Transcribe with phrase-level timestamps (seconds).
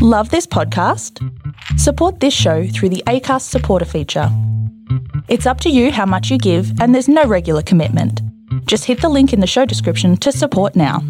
[0.00, 1.18] Love this podcast?
[1.76, 4.28] Support this show through the Acast supporter feature.
[5.26, 8.22] It's up to you how much you give, and there's no regular commitment.
[8.66, 11.02] Just hit the link in the show description to support now.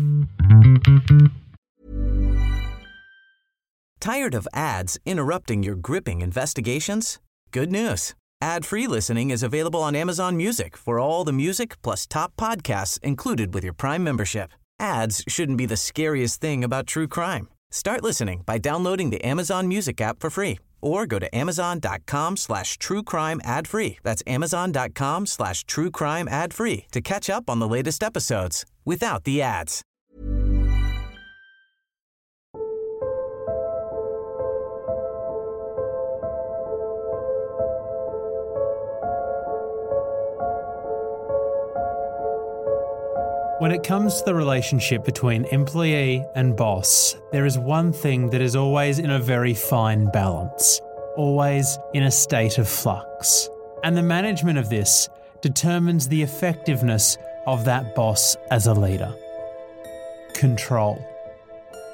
[4.01, 7.19] Tired of ads interrupting your gripping investigations?
[7.51, 8.15] Good news.
[8.41, 13.53] Ad-free listening is available on Amazon Music for all the music plus top podcasts included
[13.53, 14.49] with your Prime membership.
[14.81, 17.49] Ads shouldn't be the scariest thing about true crime.
[17.71, 22.79] Start listening by downloading the Amazon Music app for free or go to amazon.com slash
[22.79, 23.99] true crime ad free.
[24.03, 29.25] That's amazon.com slash true crime ad free to catch up on the latest episodes without
[29.25, 29.83] the ads.
[43.59, 48.41] When it comes to the relationship between employee and boss, there is one thing that
[48.41, 50.81] is always in a very fine balance,
[51.17, 53.49] always in a state of flux.
[53.83, 55.09] And the management of this
[55.41, 57.19] determines the effectiveness
[57.49, 59.13] of that boss as a leader.
[60.35, 61.05] Control.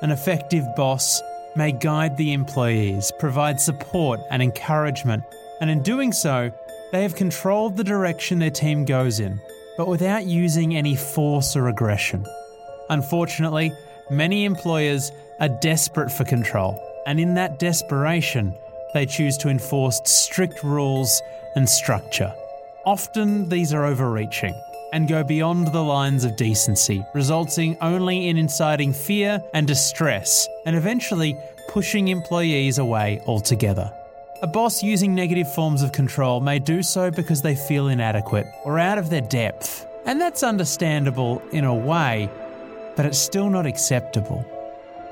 [0.03, 1.23] An effective boss
[1.57, 5.23] may guide the employees, provide support and encouragement,
[5.63, 6.53] and in doing so,
[6.93, 9.41] they have controlled the direction their team goes in
[9.77, 12.25] but without using any force or aggression.
[12.91, 13.73] Unfortunately,
[14.11, 18.55] many employers are desperate for control, and in that desperation,
[18.93, 21.21] they choose to enforce strict rules
[21.57, 22.33] and structure.
[22.87, 24.55] Often, these are overreaching
[24.93, 30.77] and go beyond the lines of decency, resulting only in inciting fear and distress, and
[30.77, 31.37] eventually
[31.69, 33.93] pushing employees away altogether.
[34.45, 38.79] A boss using negative forms of control may do so because they feel inadequate or
[38.79, 39.87] out of their depth.
[40.05, 42.29] And that's understandable in a way,
[42.95, 44.45] but it's still not acceptable.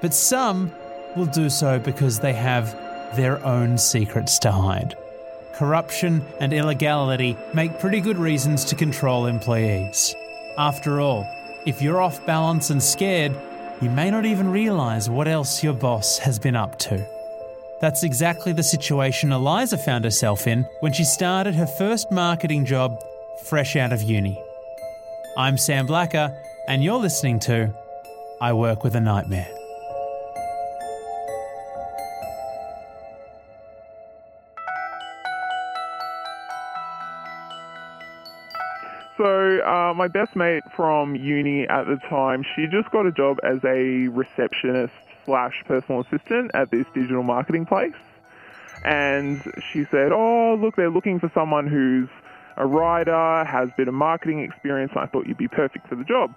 [0.02, 0.70] But some
[1.16, 2.76] will do so because they have
[3.16, 4.98] their own secrets to hide.
[5.54, 10.14] Corruption and illegality make pretty good reasons to control employees.
[10.58, 11.26] After all,
[11.64, 13.34] if you're off balance and scared,
[13.80, 17.21] you may not even realise what else your boss has been up to.
[17.82, 22.96] That's exactly the situation Eliza found herself in when she started her first marketing job
[23.46, 24.40] fresh out of uni.
[25.36, 26.32] I'm Sam Blacker,
[26.68, 27.74] and you're listening to
[28.40, 29.48] I Work with a Nightmare.
[39.16, 43.38] So, uh, my best mate from uni at the time, she just got a job
[43.42, 44.92] as a receptionist
[45.24, 47.94] slash personal assistant at this digital marketing place.
[48.84, 52.08] And she said, Oh, look, they're looking for someone who's
[52.56, 55.94] a writer, has a bit of marketing experience, and I thought you'd be perfect for
[55.94, 56.34] the job.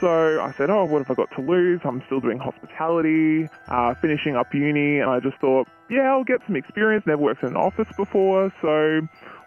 [0.00, 1.80] So I said, Oh, what have I got to lose?
[1.84, 6.40] I'm still doing hospitality, uh, finishing up uni, and I just thought, Yeah, I'll get
[6.46, 7.04] some experience.
[7.06, 9.00] Never worked in an office before, so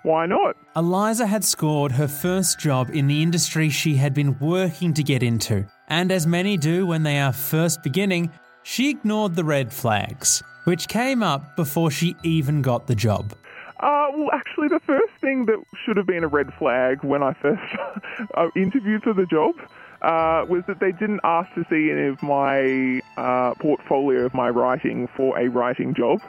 [0.04, 0.56] why not?
[0.76, 5.24] Eliza had scored her first job in the industry she had been working to get
[5.24, 5.66] into.
[5.88, 8.32] And as many do when they are first beginning,
[8.66, 13.32] she ignored the red flags, which came up before she even got the job.
[13.80, 17.34] Uh, well, actually, the first thing that should have been a red flag when I
[17.34, 17.62] first
[18.34, 19.54] uh, interviewed for the job
[20.02, 24.50] uh, was that they didn't ask to see any of my uh, portfolio of my
[24.50, 26.20] writing for a writing job.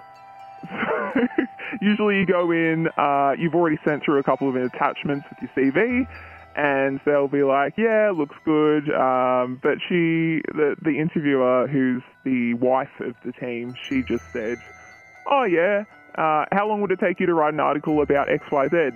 [0.69, 1.27] So,
[1.81, 5.73] usually, you go in, uh, you've already sent through a couple of attachments with your
[5.73, 6.07] CV,
[6.57, 12.55] and they'll be like, "Yeah, looks good." Um, but she, the the interviewer, who's the
[12.55, 14.59] wife of the team, she just said,
[15.31, 15.85] "Oh yeah,
[16.17, 18.91] uh, how long would it take you to write an article about X Y Z?"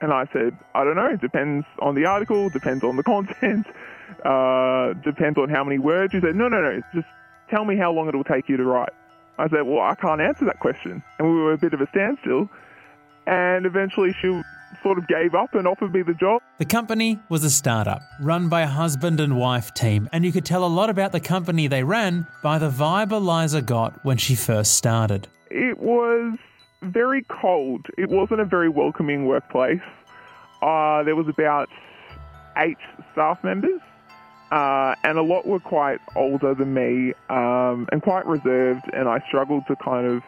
[0.00, 1.06] And I said, "I don't know.
[1.06, 3.66] It depends on the article, depends on the content,
[4.24, 6.80] uh, depends on how many words." She said, "No, no, no.
[6.92, 7.06] Just
[7.50, 8.92] tell me how long it will take you to write."
[9.38, 11.86] I said, "Well, I can't answer that question," and we were a bit of a
[11.90, 12.50] standstill.
[13.26, 14.42] And eventually, she
[14.82, 16.42] sort of gave up and offered me the job.
[16.58, 20.44] The company was a startup run by a husband and wife team, and you could
[20.44, 24.34] tell a lot about the company they ran by the vibe Eliza got when she
[24.34, 25.28] first started.
[25.50, 26.38] It was
[26.82, 27.86] very cold.
[27.96, 29.80] It wasn't a very welcoming workplace.
[30.62, 31.68] Uh, there was about
[32.56, 32.78] eight
[33.12, 33.80] staff members,
[34.50, 39.20] uh, and a lot were quite older than me um, and quite reserved, and I
[39.28, 40.22] struggled to kind of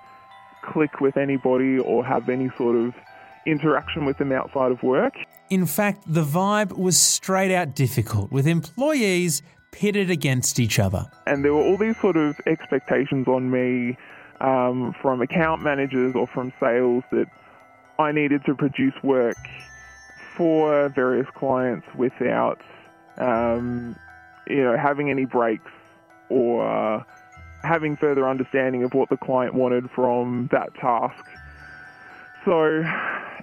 [0.62, 2.94] click with anybody or have any sort of
[3.46, 5.14] interaction with them outside of work.
[5.50, 11.06] In fact, the vibe was straight out difficult, with employees pitted against each other.
[11.26, 13.96] And there were all these sort of expectations on me
[14.40, 17.26] um, from account managers or from sales that
[17.98, 19.36] I needed to produce work
[20.36, 22.60] for various clients without,
[23.18, 23.96] um,
[24.46, 25.70] you know, having any breaks
[26.28, 27.04] or
[27.62, 31.24] having further understanding of what the client wanted from that task.
[32.44, 32.82] So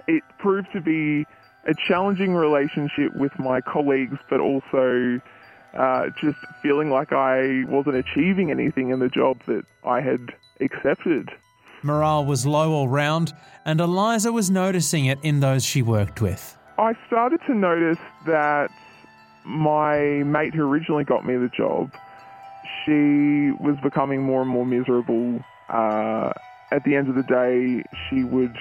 [0.06, 1.24] it proved to be
[1.66, 5.20] a challenging relationship with my colleagues, but also
[5.74, 11.30] uh, just feeling like I wasn't achieving anything in the job that I had accepted.
[11.82, 13.32] Morale was low all round,
[13.64, 16.56] and Eliza was noticing it in those she worked with.
[16.78, 18.70] I started to notice that
[19.44, 21.92] my mate who originally got me the job,
[22.84, 25.44] she was becoming more and more miserable.
[25.68, 26.32] Uh,
[26.70, 28.56] at the end of the day, she would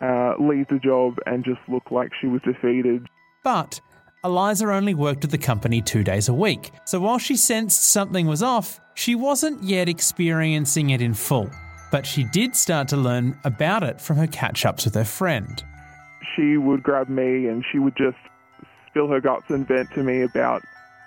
[0.00, 3.06] uh, leave the job and just look like she was defeated.
[3.42, 3.80] But
[4.24, 8.26] Eliza only worked at the company two days a week, so while she sensed something
[8.26, 11.50] was off, she wasn't yet experiencing it in full.
[11.90, 15.62] But she did start to learn about it from her catch ups with her friend.
[16.36, 18.18] She would grab me and she would just
[18.88, 20.62] spill her guts and vent to me about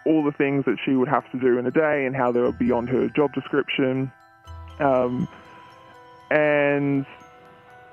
[0.06, 2.40] all the things that she would have to do in a day and how they
[2.40, 4.12] were beyond her job description.
[4.80, 5.28] Um,
[6.32, 7.06] and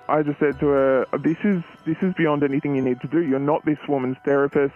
[0.09, 3.21] I just said to her, "This is this is beyond anything you need to do.
[3.23, 4.75] You're not this woman's therapist.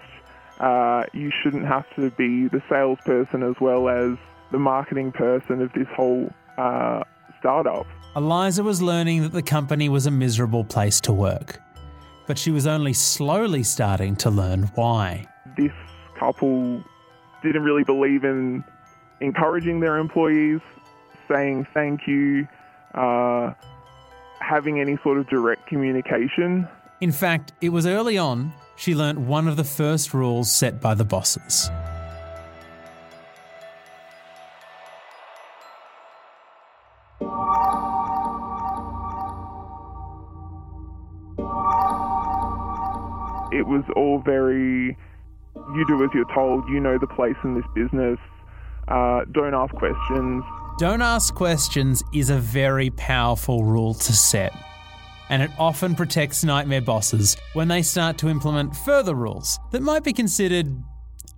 [0.61, 4.17] Uh, you shouldn't have to be the salesperson as well as
[4.51, 7.03] the marketing person of this whole uh,
[7.41, 11.59] startup." Eliza was learning that the company was a miserable place to work,
[12.27, 15.27] but she was only slowly starting to learn why.
[15.57, 15.73] This
[16.19, 16.85] couple
[17.43, 18.63] didn't really believe in
[19.21, 20.61] encouraging their employees,
[21.27, 22.47] saying thank you,
[22.95, 23.55] uh,
[24.43, 26.69] having any sort of direct communication.
[27.01, 30.95] In fact, it was early on she learnt one of the first rules set by
[30.95, 31.71] the bosses.
[43.53, 44.97] It was all very,
[45.55, 48.19] you do as you're told, you know the place in this business,
[48.89, 50.43] uh, don't ask questions.
[50.79, 54.55] Don't ask questions is a very powerful rule to set.
[55.29, 60.03] And it often protects nightmare bosses when they start to implement further rules that might
[60.03, 60.75] be considered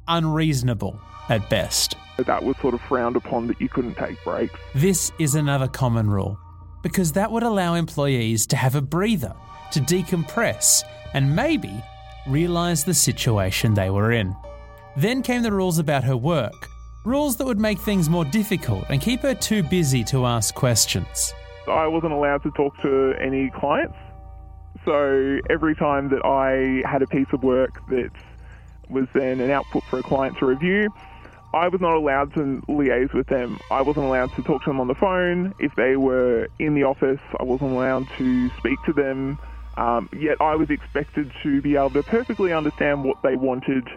[0.07, 1.97] unreasonable at best.
[2.17, 4.55] That was sort of frowned upon that you couldn't take breaks.
[4.73, 6.39] This is another common rule
[6.83, 9.35] because that would allow employees to have a breather,
[9.73, 11.83] to decompress, and maybe
[12.29, 14.35] realise the situation they were in.
[14.97, 16.69] Then came the rules about her work,
[17.05, 21.35] rules that would make things more difficult and keep her too busy to ask questions.
[21.69, 23.97] I wasn't allowed to talk to any clients.
[24.85, 28.11] So every time that I had a piece of work that
[28.89, 30.89] was then an output for a client to review,
[31.55, 33.59] I was not allowed to liaise with them.
[33.71, 35.55] I wasn't allowed to talk to them on the phone.
[35.59, 39.39] If they were in the office, I wasn't allowed to speak to them.
[39.77, 43.89] Um, yet I was expected to be able to perfectly understand what they wanted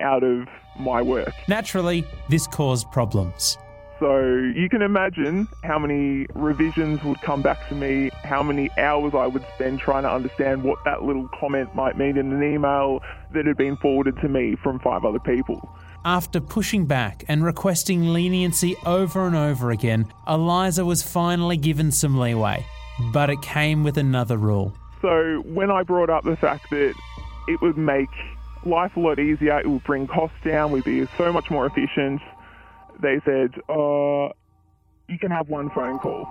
[0.00, 0.48] out of
[0.78, 1.34] my work.
[1.48, 3.58] Naturally, this caused problems.
[3.98, 9.12] So you can imagine how many revisions would come back to me, how many hours
[9.14, 13.02] I would spend trying to understand what that little comment might mean in an email
[13.34, 15.70] that had been forwarded to me from five other people.
[16.06, 22.18] After pushing back and requesting leniency over and over again, Eliza was finally given some
[22.18, 22.64] leeway.
[23.12, 24.72] But it came with another rule.
[25.02, 26.94] So when I brought up the fact that
[27.48, 28.08] it would make
[28.64, 32.20] life a lot easier, it would bring costs down, we'd be so much more efficient,
[33.00, 34.28] they said, uh,
[35.08, 36.28] you can have one phone call.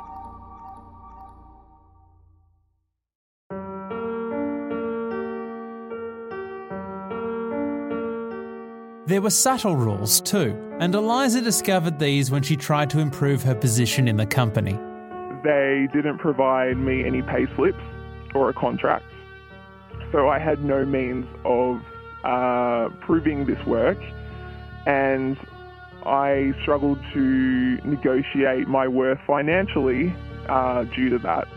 [9.07, 13.56] There were subtle rules too, and Eliza discovered these when she tried to improve her
[13.56, 14.73] position in the company.
[15.44, 17.81] They didn't provide me any pay slips
[18.35, 19.06] or a contract,
[20.11, 21.81] so I had no means of
[22.23, 23.97] uh, proving this work,
[24.85, 25.38] and
[26.06, 30.14] I struggled to negotiate my worth financially
[30.47, 31.47] uh, due to that.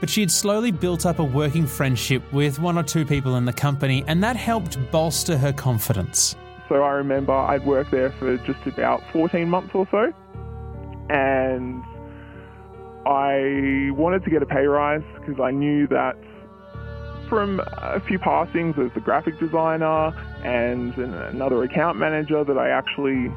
[0.00, 3.44] But she had slowly built up a working friendship with one or two people in
[3.44, 6.34] the company, and that helped bolster her confidence.
[6.68, 10.12] So I remember I'd worked there for just about 14 months or so,
[11.08, 11.82] and
[13.06, 16.16] I wanted to get a pay rise because I knew that
[17.32, 20.12] from a few passings as the graphic designer
[20.44, 23.32] and another account manager that I actually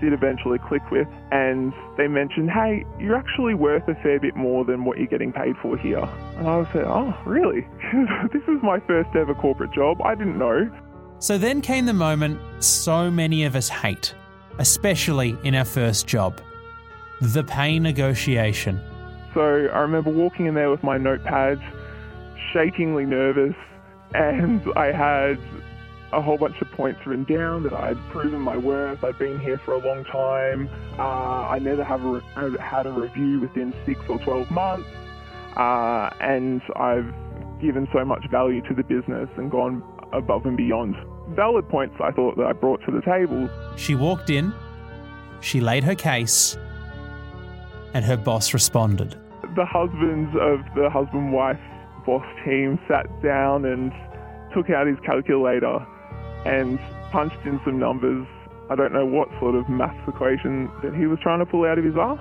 [0.00, 4.64] did eventually click with, and they mentioned, hey, you're actually worth a fair bit more
[4.64, 6.08] than what you're getting paid for here.
[6.36, 7.66] And I said, oh, really?
[8.32, 10.00] this is my first ever corporate job.
[10.00, 10.70] I didn't know.
[11.18, 14.14] So then came the moment so many of us hate,
[14.58, 16.40] especially in our first job
[17.20, 18.80] the pay negotiation.
[19.34, 21.60] So I remember walking in there with my notepad,
[22.52, 23.54] shakingly nervous,
[24.14, 25.38] and I had
[26.12, 29.04] a whole bunch of points written down that I'd proven my worth.
[29.04, 30.68] I'd been here for a long time.
[30.98, 34.88] Uh, I never have a re- had a review within six or 12 months.
[35.56, 37.12] Uh, and I've
[37.60, 39.82] given so much value to the business and gone
[40.12, 40.96] above and beyond.
[41.30, 43.48] Valid points I thought that I brought to the table.
[43.76, 44.52] She walked in,
[45.40, 46.56] she laid her case,
[47.94, 49.16] and her boss responded.
[49.54, 51.60] The husbands of the husband wife
[52.00, 53.92] boss team sat down and
[54.54, 55.78] took out his calculator
[56.44, 56.78] and
[57.10, 58.26] punched in some numbers.
[58.70, 61.78] I don't know what sort of maths equation that he was trying to pull out
[61.78, 62.20] of his ass,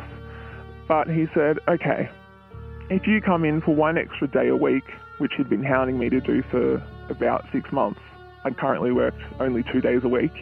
[0.88, 2.10] but he said, okay,
[2.90, 4.86] if you come in for one extra day a week,
[5.20, 8.00] which he'd been hounding me to do for about six months,
[8.44, 10.34] I currently worked only two days a week.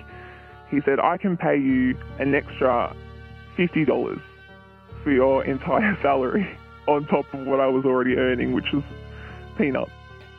[0.69, 2.95] He said, I can pay you an extra
[3.57, 4.21] $50
[5.03, 6.47] for your entire salary
[6.87, 8.83] on top of what I was already earning, which was
[9.57, 9.91] peanuts.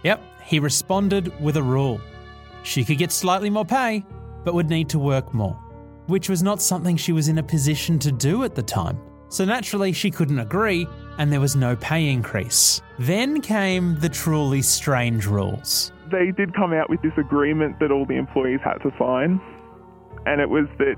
[0.05, 2.01] Yep, he responded with a rule.
[2.63, 4.05] She could get slightly more pay,
[4.45, 5.55] but would need to work more,
[6.07, 8.99] which was not something she was in a position to do at the time.
[9.31, 10.87] So naturally, she couldn't agree,
[11.19, 12.81] and there was no pay increase.
[12.99, 15.93] Then came the truly strange rules.
[16.11, 19.41] They did come out with this agreement that all the employees had to sign,
[20.25, 20.97] and it was that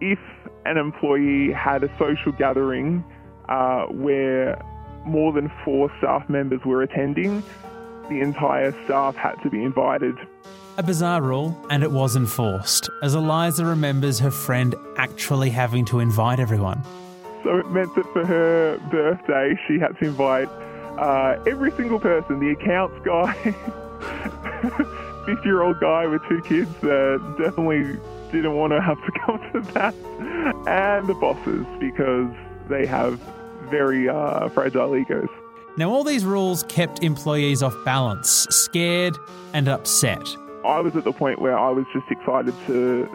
[0.00, 0.18] if
[0.64, 3.04] an employee had a social gathering
[3.48, 4.60] uh, where
[5.04, 7.42] more than four staff members were attending,
[8.08, 10.16] the entire staff had to be invited.
[10.78, 16.00] A bizarre rule, and it was enforced, as Eliza remembers her friend actually having to
[16.00, 16.82] invite everyone.
[17.42, 20.48] So it meant that for her birthday, she had to invite
[20.98, 23.32] uh, every single person the accounts guy,
[25.26, 27.98] 50 year old guy with two kids that definitely
[28.30, 29.94] didn't want to have to come to that,
[30.66, 32.32] and the bosses because
[32.68, 33.20] they have
[33.72, 35.28] very uh, fragile egos.
[35.78, 39.16] Now, all these rules kept employees off balance, scared
[39.54, 40.36] and upset.
[40.64, 43.08] I was at the point where I was just excited to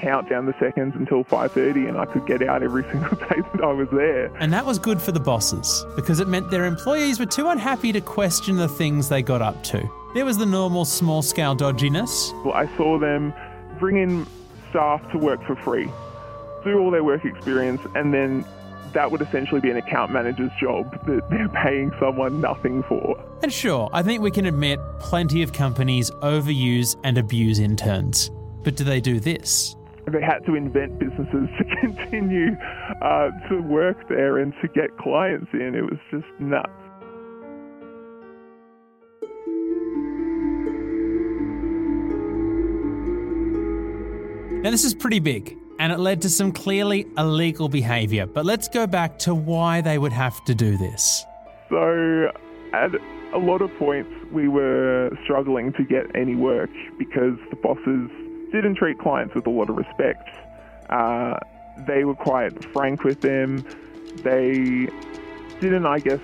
[0.00, 3.64] count down the seconds until 5:30 and I could get out every single day that
[3.64, 4.30] I was there.
[4.38, 7.92] And that was good for the bosses because it meant their employees were too unhappy
[7.92, 9.90] to question the things they got up to.
[10.14, 12.32] There was the normal small scale dodginess.
[12.44, 13.34] Well, I saw them
[13.80, 14.26] bring in
[14.70, 15.90] staff to work for free,
[16.62, 18.44] do all their work experience and then
[18.94, 23.22] that would essentially be an account manager's job that they're paying someone nothing for.
[23.42, 28.30] And sure, I think we can admit plenty of companies overuse and abuse interns.
[28.62, 29.76] But do they do this?
[30.06, 32.56] They had to invent businesses to continue
[33.02, 35.74] uh, to work there and to get clients in.
[35.74, 36.70] It was just nuts.
[44.62, 48.26] Now, this is pretty big and it led to some clearly illegal behaviour.
[48.26, 51.24] But let's go back to why they would have to do this.
[51.68, 52.30] So,
[52.72, 52.90] at
[53.32, 58.10] a lot of points, we were struggling to get any work because the bosses
[58.52, 60.28] didn't treat clients with a lot of respect.
[60.88, 61.38] Uh,
[61.86, 63.66] they were quite frank with them.
[64.22, 64.88] They
[65.60, 66.20] didn't, I guess,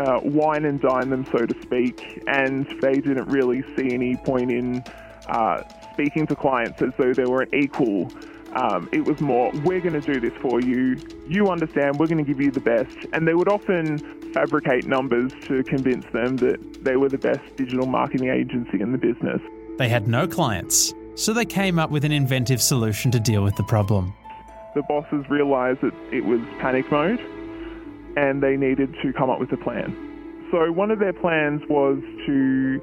[0.00, 4.50] uh, wine and dine them, so to speak, and they didn't really see any point
[4.50, 4.82] in
[5.28, 5.62] uh,
[5.92, 8.10] speaking to clients as though they were an equal
[8.54, 10.96] um, it was more, we're going to do this for you.
[11.26, 12.96] You understand, we're going to give you the best.
[13.12, 13.98] And they would often
[14.32, 18.98] fabricate numbers to convince them that they were the best digital marketing agency in the
[18.98, 19.40] business.
[19.78, 23.56] They had no clients, so they came up with an inventive solution to deal with
[23.56, 24.14] the problem.
[24.74, 27.20] The bosses realised that it was panic mode
[28.16, 30.46] and they needed to come up with a plan.
[30.50, 32.80] So, one of their plans was to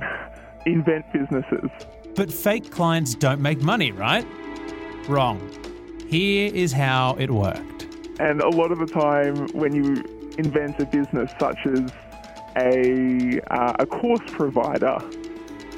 [0.66, 1.70] invent businesses.
[2.16, 4.26] But fake clients don't make money, right?
[5.08, 5.40] Wrong.
[6.06, 7.86] Here is how it worked.
[8.20, 10.04] And a lot of the time, when you
[10.36, 11.90] invent a business such as
[12.56, 14.98] a, uh, a course provider,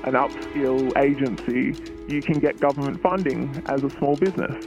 [0.02, 1.80] an upskill agency,
[2.12, 4.64] you can get government funding as a small business.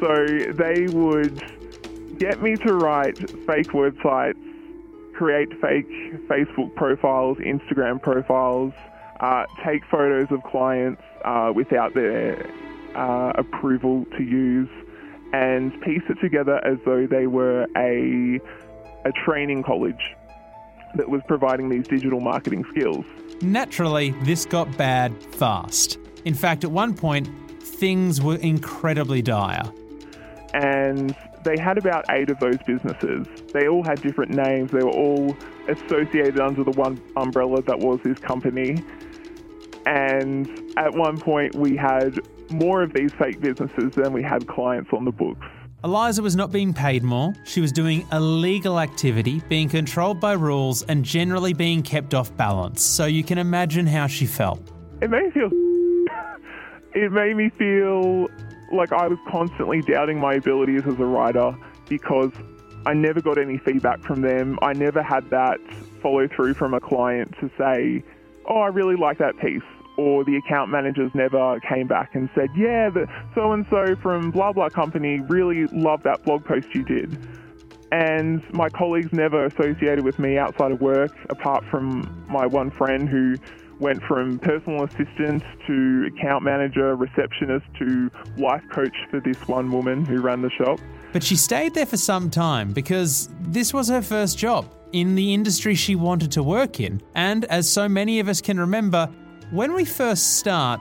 [0.00, 4.38] So they would get me to write fake websites,
[5.12, 5.90] create fake
[6.26, 8.72] Facebook profiles, Instagram profiles,
[9.20, 12.50] uh, take photos of clients uh, without their
[12.94, 14.68] uh, approval to use
[15.32, 18.40] and piece it together as though they were a,
[19.04, 20.16] a training college
[20.96, 23.04] that was providing these digital marketing skills.
[23.42, 25.98] Naturally, this got bad fast.
[26.24, 27.28] In fact, at one point,
[27.62, 29.62] things were incredibly dire.
[30.52, 33.26] And they had about eight of those businesses.
[33.52, 35.36] They all had different names, they were all
[35.68, 38.82] associated under the one umbrella that was this company.
[39.86, 42.18] And at one point, we had
[42.50, 45.46] more of these fake businesses than we had clients on the books.
[45.82, 50.82] Eliza was not being paid more, she was doing illegal activity, being controlled by rules,
[50.82, 52.82] and generally being kept off balance.
[52.82, 54.60] So you can imagine how she felt.
[55.00, 55.48] It made me feel.
[56.94, 58.28] it made me feel
[58.72, 61.56] like I was constantly doubting my abilities as a writer
[61.88, 62.30] because
[62.84, 64.58] I never got any feedback from them.
[64.60, 65.58] I never had that
[66.02, 68.04] follow through from a client to say,
[68.46, 69.62] oh, I really like that piece
[70.00, 74.30] or the account managers never came back and said, yeah, the so and so from
[74.30, 77.18] blah blah company really loved that blog post you did.
[77.92, 83.08] And my colleagues never associated with me outside of work, apart from my one friend
[83.08, 83.36] who
[83.80, 90.04] went from personal assistant to account manager, receptionist to life coach for this one woman
[90.04, 90.78] who ran the shop.
[91.12, 95.34] But she stayed there for some time because this was her first job in the
[95.34, 97.00] industry she wanted to work in.
[97.14, 99.10] And as so many of us can remember,
[99.50, 100.80] when we first start,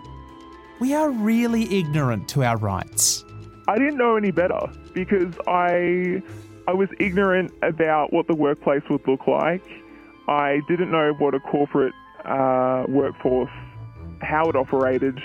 [0.80, 3.26] we are really ignorant to our rights.
[3.68, 6.22] I didn't know any better because I
[6.68, 9.64] I was ignorant about what the workplace would look like.
[10.28, 11.94] I didn't know what a corporate
[12.26, 13.52] uh, workforce,
[14.22, 15.20] how it operated,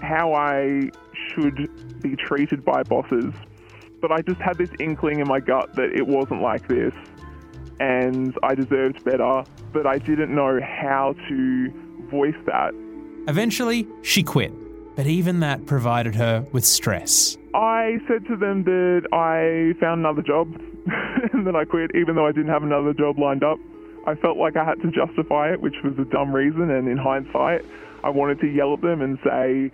[0.00, 0.90] how I
[1.28, 3.34] should be treated by bosses.
[4.00, 6.94] But I just had this inkling in my gut that it wasn't like this
[7.80, 12.72] and I deserved better, but I didn't know how to voice that.
[13.28, 14.52] Eventually, she quit,
[14.96, 17.36] but even that provided her with stress.
[17.54, 20.54] I said to them that I found another job
[21.32, 23.58] and that I quit, even though I didn't have another job lined up.
[24.06, 26.96] I felt like I had to justify it, which was a dumb reason, and in
[26.96, 27.64] hindsight,
[28.02, 29.70] I wanted to yell at them and say,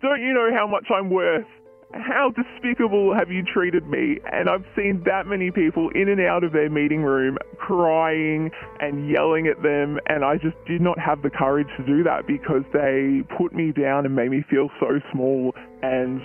[0.00, 1.46] Don't you know how much I'm worth?
[1.92, 4.18] How despicable have you treated me?
[4.32, 8.50] And I've seen that many people in and out of their meeting room crying
[8.80, 9.98] and yelling at them.
[10.06, 13.72] And I just did not have the courage to do that because they put me
[13.72, 16.20] down and made me feel so small and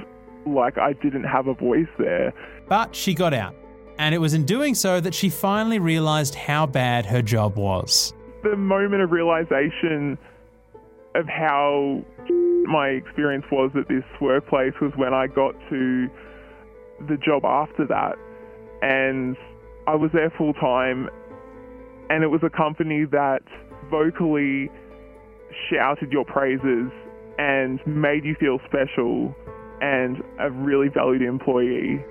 [0.45, 2.33] like I didn't have a voice there.
[2.67, 3.55] But she got out.
[3.97, 8.13] And it was in doing so that she finally realized how bad her job was.
[8.43, 10.17] The moment of realization
[11.15, 12.03] of how
[12.69, 16.07] my experience was at this workplace was when I got to
[17.07, 18.15] the job after that,
[18.81, 19.35] and
[19.87, 21.09] I was there full time,
[22.09, 23.41] and it was a company that
[23.89, 24.69] vocally
[25.69, 26.91] shouted your praises
[27.39, 29.33] and made you feel special
[29.81, 32.03] and a really valued employee.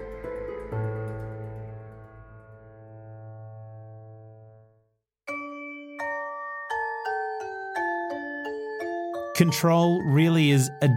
[9.39, 10.89] Control really is a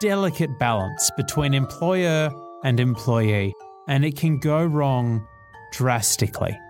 [0.00, 2.30] delicate balance between employer
[2.62, 3.54] and employee,
[3.88, 5.26] and it can go wrong
[5.72, 6.60] drastically.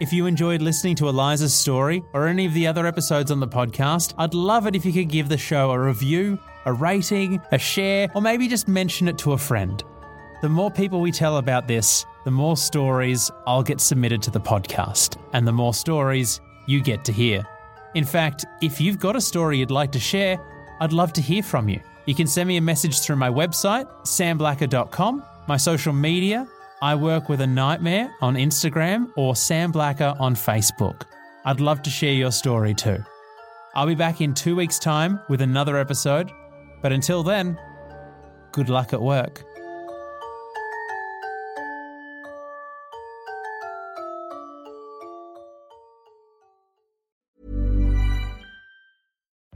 [0.00, 3.46] If you enjoyed listening to Eliza's story or any of the other episodes on the
[3.46, 7.58] podcast, I'd love it if you could give the show a review, a rating, a
[7.58, 9.84] share, or maybe just mention it to a friend.
[10.42, 14.40] The more people we tell about this, the more stories I'll get submitted to the
[14.40, 17.46] podcast, and the more stories you get to hear.
[17.94, 20.38] In fact, if you've got a story you'd like to share,
[20.80, 21.80] I'd love to hear from you.
[22.06, 26.46] You can send me a message through my website, samblacker.com, my social media.
[26.82, 31.02] I work with a nightmare on Instagram or Sam Blacker on Facebook.
[31.44, 32.98] I'd love to share your story too.
[33.74, 36.30] I'll be back in two weeks' time with another episode,
[36.82, 37.58] but until then,
[38.52, 39.44] good luck at work.